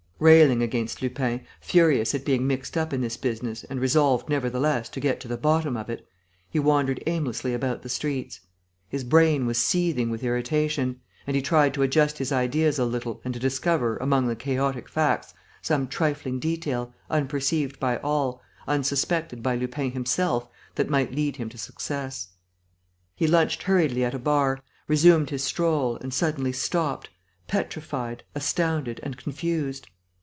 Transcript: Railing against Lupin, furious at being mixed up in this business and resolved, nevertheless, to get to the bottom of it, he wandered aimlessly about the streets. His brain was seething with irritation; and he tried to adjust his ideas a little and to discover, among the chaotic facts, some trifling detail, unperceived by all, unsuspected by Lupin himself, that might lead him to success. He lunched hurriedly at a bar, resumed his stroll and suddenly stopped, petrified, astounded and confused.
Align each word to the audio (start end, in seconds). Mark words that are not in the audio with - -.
Railing 0.21 0.61
against 0.61 1.01
Lupin, 1.01 1.41
furious 1.61 2.13
at 2.13 2.23
being 2.23 2.45
mixed 2.45 2.77
up 2.77 2.93
in 2.93 3.01
this 3.01 3.17
business 3.17 3.63
and 3.63 3.81
resolved, 3.81 4.29
nevertheless, 4.29 4.87
to 4.89 4.99
get 4.99 5.19
to 5.21 5.27
the 5.27 5.35
bottom 5.35 5.75
of 5.75 5.89
it, 5.89 6.07
he 6.47 6.59
wandered 6.59 7.01
aimlessly 7.07 7.55
about 7.55 7.81
the 7.81 7.89
streets. 7.89 8.39
His 8.87 9.03
brain 9.03 9.47
was 9.47 9.57
seething 9.57 10.11
with 10.11 10.23
irritation; 10.23 11.01
and 11.25 11.35
he 11.35 11.41
tried 11.41 11.73
to 11.73 11.81
adjust 11.81 12.19
his 12.19 12.31
ideas 12.31 12.77
a 12.77 12.85
little 12.85 13.19
and 13.25 13.33
to 13.33 13.39
discover, 13.39 13.97
among 13.97 14.27
the 14.27 14.35
chaotic 14.35 14.87
facts, 14.87 15.33
some 15.63 15.87
trifling 15.87 16.37
detail, 16.39 16.93
unperceived 17.09 17.79
by 17.79 17.97
all, 17.97 18.43
unsuspected 18.67 19.41
by 19.41 19.55
Lupin 19.55 19.89
himself, 19.93 20.47
that 20.75 20.87
might 20.87 21.11
lead 21.15 21.37
him 21.37 21.49
to 21.49 21.57
success. 21.57 22.27
He 23.15 23.25
lunched 23.25 23.63
hurriedly 23.63 24.03
at 24.05 24.13
a 24.13 24.19
bar, 24.19 24.59
resumed 24.87 25.31
his 25.31 25.43
stroll 25.43 25.95
and 25.95 26.13
suddenly 26.13 26.51
stopped, 26.51 27.09
petrified, 27.47 28.23
astounded 28.35 28.99
and 29.01 29.17
confused. 29.17 29.87